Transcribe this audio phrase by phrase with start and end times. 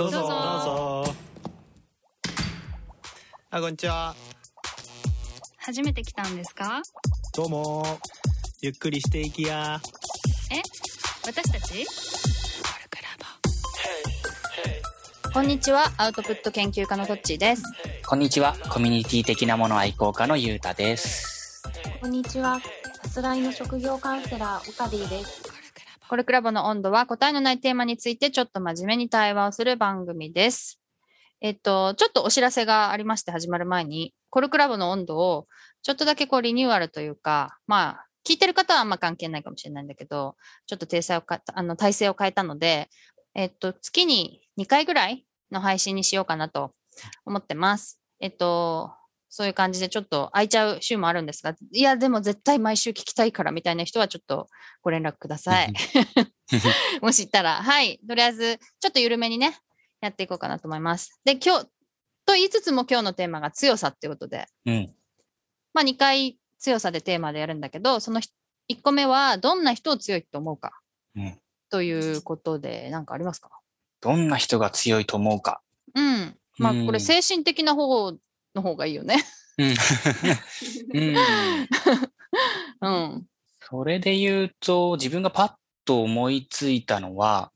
[0.00, 0.20] どうぞ。
[0.20, 0.34] どうぞ。
[0.34, 1.14] どうぞ。
[3.50, 4.14] あこんにちは。
[5.58, 6.80] 初めて来たんですか？
[7.36, 7.84] どうも。
[8.62, 9.78] ゆっくりしていきや。
[10.50, 10.62] え？
[11.26, 11.84] 私たち？
[15.34, 17.62] こんにちは、アウトプット研究家のトッチーです。
[18.06, 18.56] こんにちは。
[18.70, 21.62] コミュニティ的なもの愛好家のゆうたです。
[22.00, 22.58] こんにちは。
[23.02, 25.39] さすらいの職業カウンセラー、オカディです。
[26.10, 30.80] コルクラボの温度は答えのないテーマについてちょっと真面目に対話をする番組です。
[31.40, 35.46] えっと、ちょっとお知らせがありまして始まる前に、コルクラボの温度を
[35.82, 40.34] ちょっとだけこうリニューアルというか、まあ、聞いてる方はあんま関係ないかもしれないんだけど、
[40.66, 42.88] ちょっと体制をかあの体制を変えたので、
[43.36, 46.72] えっと、月に2回ぐらいの配信にしようかなと
[47.24, 48.00] 思ってます。
[48.18, 48.90] えっと、
[49.30, 54.48] そういう感じでちょっと空いちゃう週もあるんですが、いや、でも絶対毎週聞きたいからみたいな人はちょっと
[54.82, 55.72] ご連絡ください。
[57.00, 58.00] もしいたら、はい。
[58.08, 59.56] とりあえず、ちょっと緩めにね、
[60.00, 61.20] やっていこうかなと思います。
[61.24, 61.66] で、今日、
[62.26, 64.94] と言いつつも今日のテーマが強さっていうことで、うん。
[65.72, 70.80] まあ2回強さでテーマでやるんだけど、その1個目はどんな人を強いと思うか
[71.14, 71.40] うん。
[71.70, 73.50] ということで、なんかありますか？
[74.00, 75.62] どんな人が強いと思うか。
[75.94, 76.36] うん。
[76.58, 78.12] まあうんこれ精神的な方
[78.54, 79.24] の方がいいよね。
[79.58, 79.74] うん。
[80.94, 81.68] うん。
[82.80, 83.26] うん。
[83.60, 85.52] それで言うと、自分がパッ
[85.84, 87.52] と思いついたのは、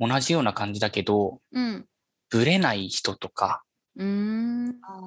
[0.00, 1.86] 同じような感じだけど、うん。
[2.30, 3.62] ぶれない人とか、
[3.96, 4.78] うーん。
[4.82, 5.00] あ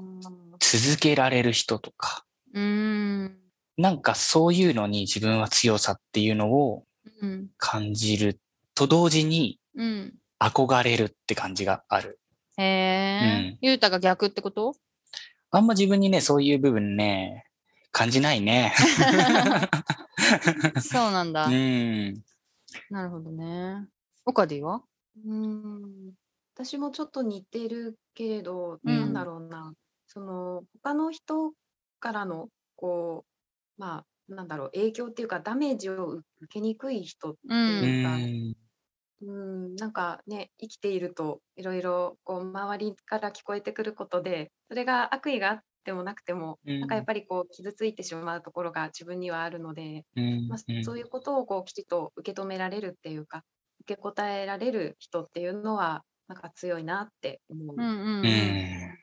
[0.59, 3.39] 続けられる人とか、うーん。
[3.77, 6.85] なんかそういうのに自分は強さっていうのを
[7.21, 7.47] うん。
[7.57, 8.39] 感じる
[8.73, 10.13] と同時にうん。
[10.39, 12.19] 憧れるって感じがある。
[12.57, 13.19] へえ。
[13.21, 14.75] うんゆうたが逆ってこと？
[15.57, 17.45] あんま自分にね、そういう部分ね、
[17.91, 18.73] 感じないね。
[20.81, 21.45] そうなんだ。
[21.45, 22.13] うん。
[22.89, 23.87] なるほどね。
[24.25, 26.13] オカディはーうん。
[26.55, 29.73] 私もちょっと似てるけれど、うんなんだろうな。
[30.07, 31.53] その、他の人
[31.99, 33.25] からの、こ
[33.77, 37.53] う、まあ、なんだろう、影響っていうか、ダメージを受けにくい人ってう。
[37.53, 38.55] いうか、ん。
[39.21, 53.43] うん、なんかね、生きていると、いろいろ、こう、周りから聞こえてくることで、それが悪意があってもなくても、なんかやっぱりこう、傷ついてしまうところが自分にはあるので、うんまあ、そういうことをこうきちっと受け止められるっていうか
[53.81, 57.75] 受け答えられる人っていうのはなんか強いなって思う。
[57.75, 58.29] うんうんううん。
[58.29, 58.97] ん。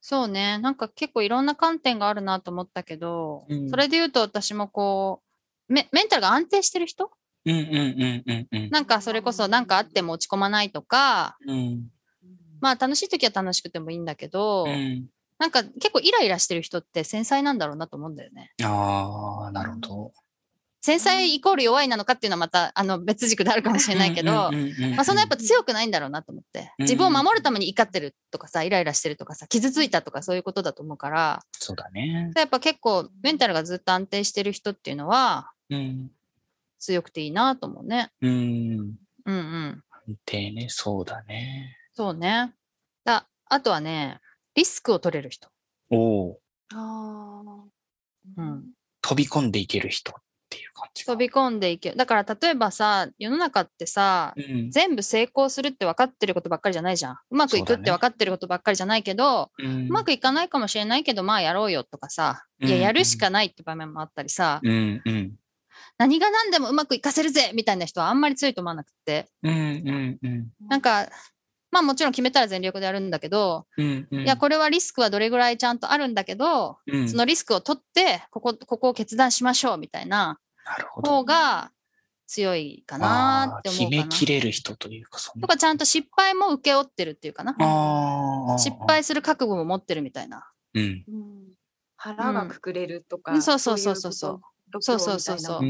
[0.00, 0.58] そうね。
[0.58, 5.22] なんか結構いろんな観点があるなと思ったけど、うんそれで言うと私もこ
[5.68, 7.10] う、メメンタルが安定してる人
[7.44, 8.70] うんうんうんうんうん。
[8.70, 11.88] なんかそれこそなんかあっても落ち込まないとか、うん。
[12.60, 15.06] まあ楽しい時は楽しくてもいいんだけど、うん。
[15.38, 18.52] なんか結構イライラしてる人って繊細なんだろうなと思うんだよね。
[18.62, 20.12] ああ、なるほど。
[20.84, 24.50] 繊細イコール弱いなのかっていうのはまたあの別軸であるかもしれないけど、ま
[24.98, 26.72] あそんなやっぱ強くないんだろうなと思って。
[26.78, 32.32] うん自分を守るために怒ってるとかさ、イライラしてるとかさ、傷ついたとかそういうことだと思うから、そうだね。
[32.34, 36.10] やっぱ結構メンタルがずっと安定してる人っていうのはうん。
[36.82, 38.10] 強くていいなと思うね。
[38.20, 38.30] うん。
[38.30, 38.34] う
[38.82, 39.82] んうん。
[40.08, 41.76] 安定ね、そうだね。
[41.94, 42.52] そうね。
[43.04, 44.18] だあとはね、
[44.56, 45.48] リスクを取れる人。
[45.90, 45.96] お
[46.30, 46.40] お。
[46.74, 48.64] あーうん
[49.00, 50.14] 飛び込んでいける人っ
[50.48, 51.12] ていう感じか。
[51.12, 51.96] 飛び込んでいける。
[51.96, 54.70] だから例えばさ、世の中ってさ、うん。
[54.70, 57.18] 全部成功するって分かってることばっかりじゃないじゃん。
[57.30, 65.32] うまくいくって分かってることばっかりじゃないけど、ううまくいかないかもしれないけど、まあやろうよとかさ、いや、うんやるしかないって場面もあったりさ、うんうん。
[65.98, 70.48] 何が何でもうまくいかせるぜみたいな人はあんまり強いと思わなくて、うんうんうん。
[70.68, 71.08] なんか、
[71.70, 74.20] まあもちろん決めたら全力でやるんだけど、うんうん。
[74.22, 81.10] いや、これはリスクはどれぐらいちゃんとあるんだけど、うんそのリスクを取って、ここ、ここを決断しましょうみたいななるほど。
[81.10, 81.70] 方が
[82.26, 84.02] 強いかなって思うかな。
[84.02, 85.32] 決めきれる人というか、そ。
[85.38, 87.56] とかちゃんと失敗も請け負ってるっていうかな。
[87.58, 88.58] ああ。
[88.58, 88.76] 失。
[88.86, 90.48] 敗する覚悟も持ってるみたいな。
[90.74, 90.82] うん。
[90.82, 91.32] うん
[92.02, 94.40] 腹がくくれるとか、うんそうそうそうそうそう
[94.80, 95.60] そうそうそうそう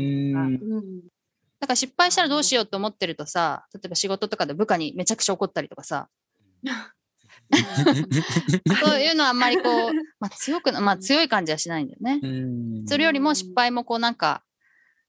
[1.61, 6.09] だから失敗したらどうしようと思ってるとさ、例えば仕事とかで部下にめちゃくちゃ怒ったりとかさ、
[8.83, 12.21] そういうのはあんまりこう、まあ強くな、まあ強い感じはしないんだよね。
[12.23, 14.43] うんそれよりも失敗もこうなんか、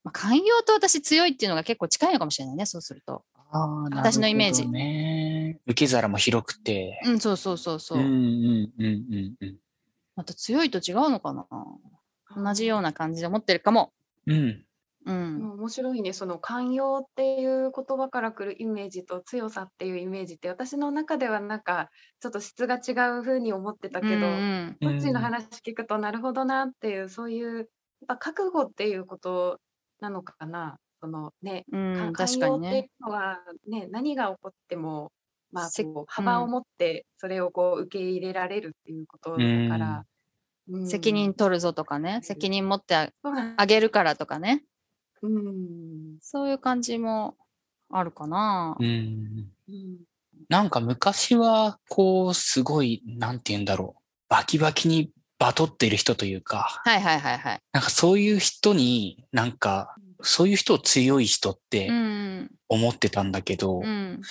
[0.03, 3.25] まあ、寛容と私強いっていうのが結構近いのかもしれないね、そうすると。
[3.51, 5.59] あーなるほど私のイメージね。
[5.65, 7.01] 受け皿も広くて。
[7.05, 7.99] うん、そうそうそうそう。
[7.99, 9.57] うんうんうんうんうん。
[10.15, 11.45] また強いと違うのかな
[12.35, 13.91] 同じような感じで思ってるかも。
[14.27, 14.35] うん。
[14.35, 14.65] うん。
[15.05, 21.89] うん面白いねその寛容っていう言葉から来るイメージと強さっていうイメージって私の中ではなんか
[22.19, 27.67] ちょっと質が違う風に思ってたけど、うんうんこっちの話聞くとなるほどなっていうそういうやっ
[28.07, 29.59] ぱ覚悟っていうこと
[29.99, 32.79] なのかなそのね、うん、か寛容ってい。
[32.81, 35.11] うのはね何が起こっても
[35.53, 39.41] まあ、せこう幅を持ってそれをこう受け入れられるっていうことだか
[39.77, 40.03] ら、うん
[40.85, 42.95] 責任取るぞとかね、責任持って
[43.57, 44.63] あげるからとかね、
[45.21, 47.35] うんそういう感じも
[47.89, 48.75] あるかな。
[48.79, 48.85] うん。
[49.67, 49.97] うん
[50.49, 54.01] なんか昔は、こう、すごい、なんて言うんだろう。
[54.29, 57.59] バキバキにバトってる人というか、はいはいはいはい。
[57.71, 62.51] なんかそういう人に、なんか、そういう人を強い人ってうん。
[62.67, 64.21] 思ってたんだけど、うん。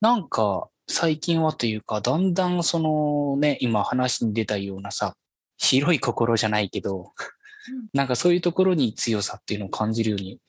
[0.00, 5.14] なんか最近はというか、だんだんそのね、今話に出たようなさ、
[5.58, 7.04] 白い心じゃないけど、うん
[7.92, 10.40] なんかそういうところに強さっていうのを感じるように、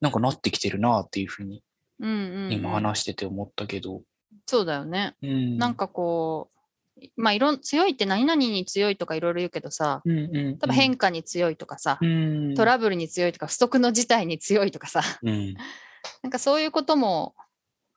[0.00, 1.62] なんかなってきてるなっていうふうに
[2.02, 2.52] うんうんうん。
[2.52, 4.02] 今話してて思ったけど。
[4.46, 5.14] そうだよね。
[5.22, 5.56] うん。
[5.56, 6.50] なん、かこ
[6.96, 10.32] う、まあいろん、強いって何々に強いとかいろいろ言うけどさ、うんうん、うん。
[10.34, 12.54] 例えば変化に強いとかさ、うん。
[12.54, 15.54] トラブルに強いとか、不測の事態に強いとかさ、うん。
[16.22, 17.34] なんかそういうことも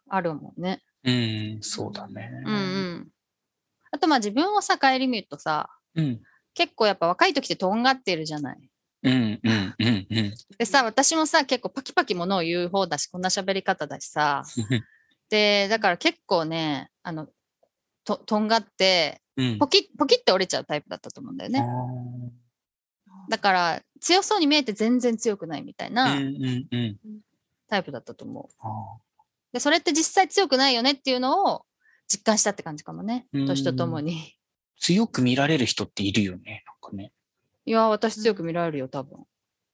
[0.08, 0.82] あるもんね。
[1.04, 2.32] うん、そうだね。
[2.46, 3.10] うんうん。
[3.92, 6.22] あとまあ自分をさ、顧みるとさ、うん。
[6.54, 8.70] 結構やっぱ若い時ってとんがってるじゃない。
[9.04, 10.34] うん、うん、うん、うん。
[10.58, 14.44] でさ、私もさ、結構パキパキものを言う方だし、こんな喋り方だしさ、
[15.30, 17.28] で、だから結構ね、あの、
[18.04, 19.58] と、とんがって、うん。
[19.60, 21.64] ポキッ、ポキって折れちゃうタイプだったと思うんだよね。
[23.30, 26.16] だから、強そうに見えて全然強くないみたいな。
[27.68, 28.46] タイプだったと思う。
[28.60, 28.98] あ
[29.52, 31.66] で、それって実際強くないよねっていうのを
[32.08, 33.28] 実感したって感じかもね。
[33.34, 34.36] うん年とともに。
[34.80, 37.12] ー強く見られる人っているよね、なんかね。
[37.66, 39.26] いや、私強く見られるよ、多分。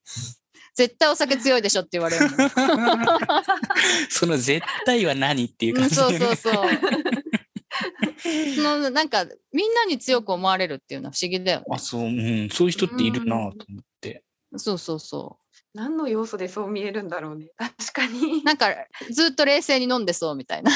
[0.73, 2.27] 絶対お酒強いでしょって言われる。
[4.09, 6.53] その絶対は何っていううん、感じ、そうそうそう。
[8.55, 11.79] そのなんか、みんなに強く思われるっていうのは不思議だよねあ、。
[11.79, 14.23] そう、うん、そういう人っているなと思って。
[14.57, 15.37] そうそうそ
[15.73, 17.47] 何の要素でそう見えるんだろうね。
[17.57, 18.43] 確かにう。。
[18.43, 18.75] なんか、
[19.09, 20.71] ずっと冷静に飲んでそうみたいな。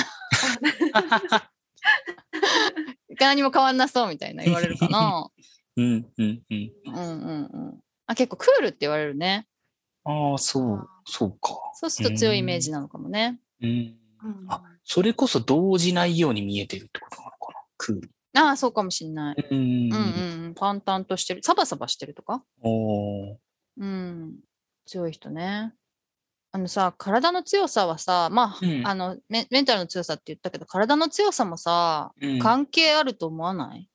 [3.19, 5.29] 何も変わんなそうみたいな言われるかな。
[5.77, 5.85] うん、
[6.17, 6.71] うん、うん。
[6.85, 7.79] うんうんうん。
[8.07, 9.47] あ、結構クールって言われるね。
[10.03, 11.55] ああ、そう、そうか。
[11.73, 13.39] そうすると強いイメージなのかもね。
[13.61, 13.69] うん。
[14.23, 17.59] うんあそれこそ動じないように見えてるってことなのかな？
[17.77, 18.11] クール。
[18.37, 19.35] ああ、そうかもしんない。
[19.49, 19.57] うん。
[19.57, 20.53] うんうんうん。
[20.53, 21.41] 淡々としてる。
[21.41, 22.43] サバサバしてるとか？
[22.61, 23.35] おー
[23.77, 24.39] うん。
[24.85, 25.73] 強い人ね。
[26.55, 33.89] あのさ、体の強さはさ、まあ、うんあのメ、メンタルの強さって言ったけど、体の強さもさ、うん関係あると思わない？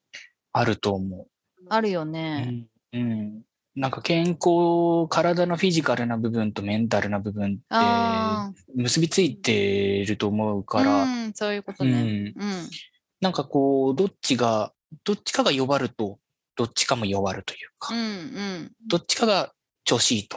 [0.52, 1.26] あると思
[1.70, 2.04] あるよう。
[2.04, 2.40] うね。
[2.42, 2.66] ん。
[2.92, 3.42] うん。
[3.76, 12.02] なんか健康、体のフィジカルな部分とメンタルな部分ってあ結びついてると思うあ、から、うん、そういうことうね。
[12.02, 12.06] ん。
[12.06, 12.34] うん。
[13.22, 14.74] なんかこう、どっちが、
[15.04, 16.18] どっちかが弱ると、
[16.56, 19.54] どっちかも弱るというか、うん、うん、どっちかが
[19.84, 20.36] 調子いいと、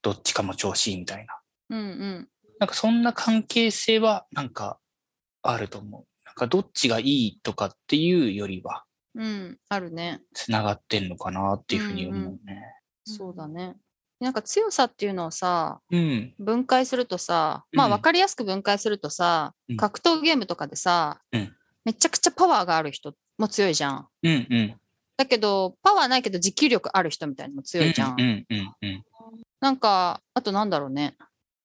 [0.00, 1.34] どっちかも調子いいみたいな。
[1.70, 2.28] うん、うん。
[2.60, 4.78] なんかそんな関係性はなんか
[5.42, 6.06] あると思う。
[6.24, 8.84] なんかどっちがいいとかっていうよりは、
[9.14, 10.20] うん、あるね。
[10.34, 12.62] つながってんのかなっていうふうに思うね。
[13.04, 13.76] そうだね。
[14.20, 16.34] なんか強さっていうのをさ、うん。
[16.38, 21.54] 分解するとさ、まあうん分かりやすく分解するとさ、うん格闘ゲームとかでさ、うん
[21.84, 24.08] めちゃくちゃパワーがある人も強いじゃん。
[24.22, 24.76] うんうん。
[25.16, 28.16] だけど、パワーないけど持久力ある人みたいなのも強いじゃん。
[28.18, 29.04] うんうんうん。
[29.60, 31.16] なんか、あとなんだろうね。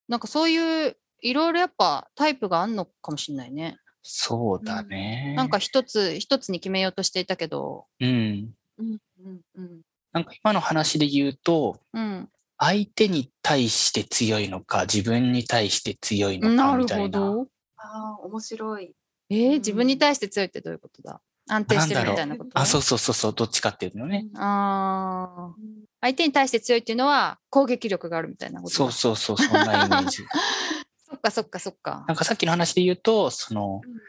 [0.07, 3.77] なんかそういう、いろいろやっぱタイプがあんのかもしれないね。
[4.01, 5.33] そうだね。
[5.37, 8.53] なんか一つ、一つに決めようとしていたけど、うん。
[8.77, 9.81] うんうんうん
[10.11, 12.29] なんか今の話で言うと、うん。
[12.59, 17.19] 相手に対して強いのか、自分に対して強いのかなるみたいな。
[17.19, 17.47] ほど。
[17.77, 18.93] ああ、面白い。
[19.29, 21.19] えーうん自分に対して強いってどういうことだ？
[21.49, 22.51] 安定してるみたいなこと？
[22.59, 24.27] あ、そうそうそうそう、どっちかっていうのね。
[24.35, 25.63] あー
[26.03, 28.75] 相手に対して強いっていうのは攻撃力があるみたいなことだ。
[28.75, 30.25] そうそうそう、そんなイメージ。
[31.09, 32.03] そっかそっかそっか。
[32.09, 34.01] なんかさっきの話で言うと、そのうん、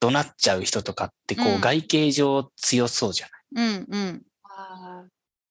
[0.00, 1.56] 怒鳴っちゃう人とかって、こうん。
[1.56, 3.68] う、外形上強そうじゃない？
[3.68, 4.22] うんうん。
[4.44, 5.08] ああ、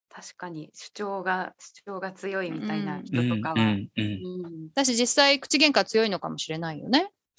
[0.10, 3.06] 確かに主張が主張が強いみたいなうん。
[3.06, 3.56] 人とかは。
[3.56, 3.62] うん
[3.96, 4.08] うんう
[4.42, 4.46] ん。
[4.46, 4.70] うん。
[4.74, 7.12] だし実際口喧嘩強いのかもしれないよね、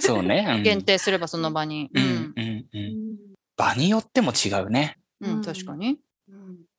[0.00, 0.46] そうね。
[0.48, 0.62] うん。
[0.62, 1.90] 限定すればその場に。
[1.92, 2.48] ううんん、うん。
[2.48, 2.66] う。
[2.72, 3.12] うん。
[3.12, 3.16] ん
[3.58, 4.96] 場によっても違うね。
[5.20, 5.88] うんうん確かに。
[5.90, 5.98] うん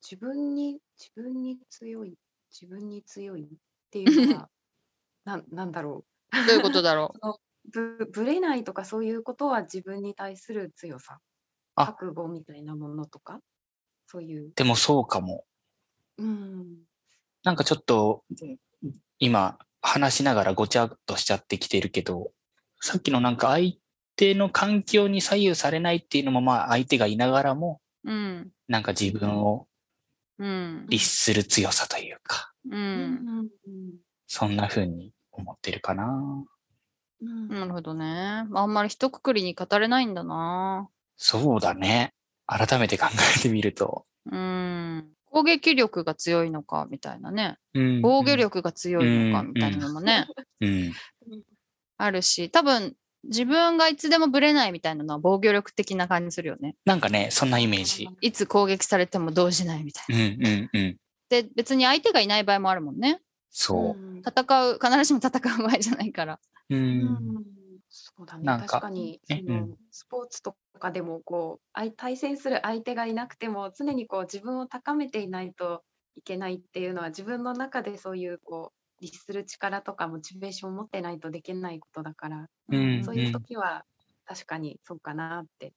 [0.01, 2.15] 自分に自分に強い
[2.51, 3.47] 自分に強いっ
[3.91, 4.49] ていうのは
[5.25, 7.33] なんなんだろどういうことだろう？
[7.71, 11.19] ぶぶれないとかそういうことは自分に対する強さ。
[11.75, 11.85] あ。
[11.85, 13.39] 覚悟みたいなものとか？
[14.07, 15.45] そういう、でもそうかも。
[16.17, 16.79] うん、
[17.43, 18.23] なんかちょっと、
[19.19, 22.33] 今、話しながらごちゃっとしちゃってきてるけど、
[22.81, 23.75] さっきのなんか相
[24.17, 28.51] 手の環境に左右されないっていうのもまあ相手がいながらも、ううん。
[28.67, 29.67] なんか自分をうん
[30.89, 33.49] 律する強さというか、ううん
[34.27, 36.05] そんな風に思ってるかな。
[37.21, 38.45] うんなるほどね。
[38.53, 40.89] あんまり一括りに語れないんだな。
[41.17, 42.13] そうだね。
[42.47, 43.07] 改めて考
[43.37, 44.05] えてみると。
[44.25, 45.07] うん。
[45.25, 47.57] 攻撃力が強いのか、みたいなね。
[47.73, 48.35] うん防御。
[48.35, 50.27] 力が強いのか、うんみたいなのもね、
[50.59, 50.93] うん。
[51.97, 56.75] あるし、多分、自分がいつでもブレないみたいなのは防御力的な感じするよね。
[56.85, 58.09] なんかね、そんなイメージ。
[58.21, 60.15] いつ攻撃されても動じないみたいな。
[60.15, 60.97] うんうんうん。
[61.29, 63.21] で、別に相手がいない場合もあるもんね。
[63.49, 66.39] そうん戦う、必ずしも戦う場合じゃないから。
[66.69, 66.75] う。
[66.75, 66.77] う。
[66.77, 75.83] うんんそうだねか確かにねその、うんスポーツとかでもこう相対戦する相手がいなくても常にこう自分を高めていないと
[76.15, 83.83] いけないっていうのは自分の中でそういうこう律する力とかモチベーションを持ってないとできないことだから、うんそういう時は
[84.25, 85.73] 確かにそうかなって。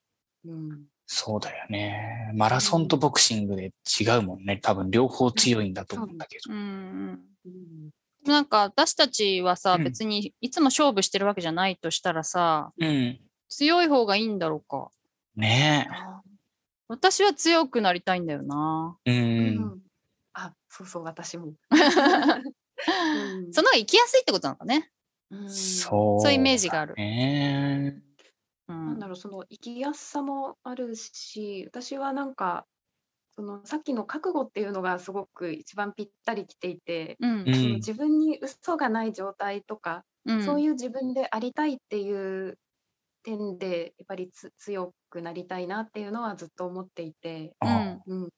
[0.47, 2.31] うんそうだよね。
[2.35, 4.59] マラソンとボクシングで違うもんね。
[4.63, 6.55] 多分両方強いんだと思うんだけど。
[6.55, 7.21] うんうん。
[7.47, 7.91] うん
[8.27, 13.21] なんか私たちはさ、うん別にいつも勝負してるわけじゃないとしたらさ、うん。
[13.51, 14.89] 強い方がいいんだろうか。
[15.37, 16.23] ねあ
[16.89, 18.97] 私は強くなりたいんだよな。
[19.05, 19.13] え。
[19.13, 19.15] う。
[19.15, 19.79] ーうんん
[20.33, 21.53] あそうそう私も。
[23.13, 23.55] うん。
[23.55, 24.93] その方が生きやすいってことなのかね。
[25.31, 25.87] うん。
[25.87, 26.21] そう。
[26.21, 27.01] そういうイメージがある。
[27.01, 28.03] ね。
[28.69, 28.77] うん。
[28.85, 32.67] なんだろう、その生きやすさもあるし、私はなんか、
[33.37, 37.31] そのさっきの覚悟っていうのがすごく一番ぴったりきていて、うん。
[37.31, 40.39] うんその自分に嘘がない状態とか、うん。
[40.39, 42.13] そういう自分でありたいってい
[42.49, 42.59] う
[43.25, 48.05] 点で、やっぱりつ強くなりたいなっていうのはずっと思っていて、うあん。
[48.07, 48.31] うん、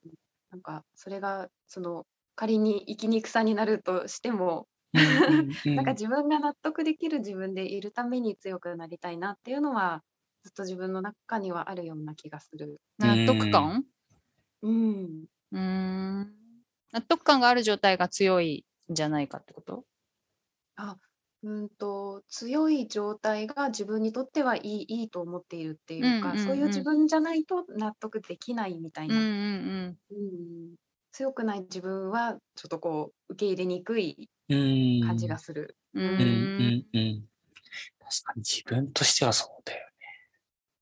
[0.51, 10.03] なんかそれがその仮に生きにくさになるとしても、うんうん なんか自分が納得できる自分でいるために強くなりたいなっていうのは、
[10.43, 12.81] ずっと自分の中にはあるような気がする。
[12.99, 13.85] 納得感？
[14.63, 15.27] うん。
[15.53, 16.33] うーん。
[16.93, 19.85] 納得感がある状態が強いんじゃないかってこと？
[21.43, 30.75] うんと強い状態が自分にとってはいいいいと思っているっていうか、うんうんうんそういう自分じゃないと納得できないみたいな、うんうんうん
[31.17, 35.01] 強くない自分はちょっとこう受け入れにくいうん。
[35.07, 35.75] 感じがする。
[35.95, 36.05] うん。
[36.05, 37.25] ううん。
[37.99, 39.93] 確かに自分としてはそうだよね。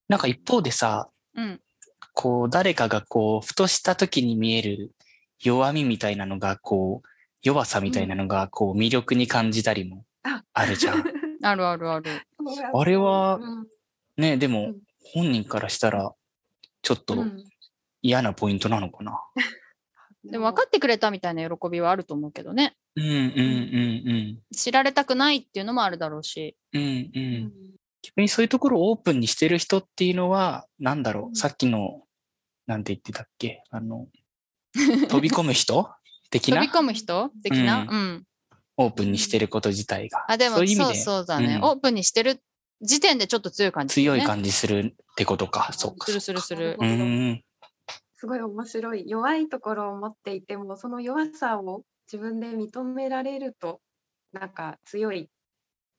[0.08, 1.60] なんか一方でさ、うん。
[2.14, 4.92] こう誰かがこう、ふとした時に見える
[5.38, 7.08] 弱みみたいなのが、こう、
[7.42, 11.04] 弱さみたいなのが、こう、魅力に感じたりもああるじゃん。
[11.44, 12.10] あるあるある。
[12.74, 13.68] あれはうん
[14.16, 16.12] ね、でもうん、本人からしたら、
[16.82, 17.44] ちょっとうん
[18.02, 19.20] 嫌なポイントなのかな。
[20.24, 22.74] でも分かってくれたみたいな喜びはあると思うけどね。
[22.96, 26.56] うんうんうん知られたくないっていうのもあるだろうし。
[26.72, 26.82] うん。
[26.82, 27.10] うんう。
[27.14, 27.52] うんん
[28.02, 31.28] 逆にそういうところをオープンにしてる人っていうのは、なんだろう？
[31.28, 32.02] んう、さっきの、
[32.66, 33.62] なんて言ってたっけ？
[33.70, 34.08] あの、
[35.08, 35.90] 飛び込む人？
[36.30, 36.60] 的な？
[36.62, 37.30] 飛び込む人？
[37.42, 38.24] 的な、ううん。
[38.76, 40.24] オープンにしてること自体が。
[40.28, 42.42] あ、でもそうそういう意味でそうだね、うんオープンにしてる
[42.82, 45.70] 時点でちょっと強い感じ、強い感じするってことか。
[45.72, 46.06] そうか。
[46.06, 46.76] するするする。
[46.80, 47.43] うーん。
[48.24, 53.80] すごい面白い弱いところを持っていてもその弱さを自分で認められると
[54.32, 55.28] なんか強いっ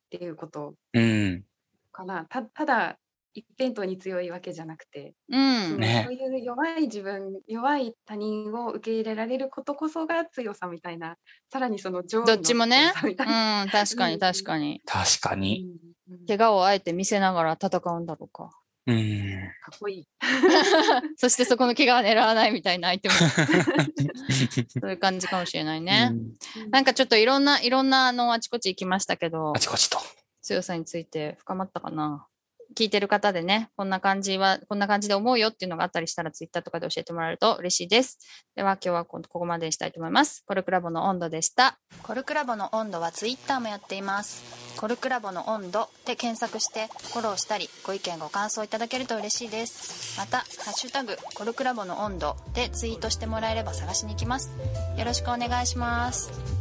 [0.09, 1.43] ていうことうん。
[1.91, 2.97] かなたただ
[3.35, 5.79] 一辺倒に強いわけじゃなくて、うん。
[5.79, 11.17] ねそういう弱い自分弱い他人を受け入れられることこそが強さみたいな
[11.51, 14.81] さらにその上位どのっちもね強さみたいな、うん、確かにうん確かに。
[14.83, 15.61] 確かに。
[15.61, 18.49] うんうん怪我をあえて見せながら戦うんだろうか。
[18.87, 19.49] うん。
[19.63, 20.07] かっこいい。
[21.17, 23.15] そしてそこの怪我は狙わないみたいな相手も、
[24.79, 26.11] そういう感じかもしれないね。
[26.11, 29.97] うんなんかちょっといろんな、いろんなあのあちこち行きましたけどあ、ちこちと。
[30.41, 32.27] 強さについて深まったかな。
[32.75, 38.19] 聞いてる方でね、こんな感じは、こんな感じで思うよっていうのがあったりしたら、ツイッターとかで教えてもらえると嬉しいです。
[38.55, 40.43] では、今日はこここまでにしたいと思います。
[40.45, 41.77] コルクラボの温度でした。
[42.03, 44.43] コルクラボの温度はツイッターもやっています。
[44.77, 50.17] コルクラボの温度で検索して、フォローしたり、ご意見ご感想いただけると嬉しいです。
[50.17, 54.51] また、ハッシュタグ、コルクラボの温度でツイートしてもらえれば探しに行きます。
[54.97, 56.54] よろしくお願いします。